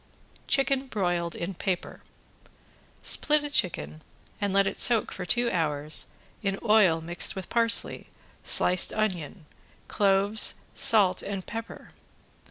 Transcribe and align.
~CHICKEN 0.47 0.87
BROILED 0.87 1.35
IN 1.35 1.53
PAPER~ 1.53 2.01
Split 3.03 3.43
a 3.43 3.51
chicken 3.51 4.01
and 4.41 4.51
let 4.51 4.65
it 4.65 4.79
soak 4.79 5.11
for 5.11 5.27
two 5.27 5.51
hours 5.51 6.07
in 6.41 6.57
oil 6.63 7.01
mixed 7.01 7.35
with 7.35 7.49
parsley, 7.51 8.07
sliced 8.43 8.91
onion, 8.93 9.45
cloves, 9.87 10.55
salt 10.73 11.21
and 11.21 11.45
pepper. 11.45 11.91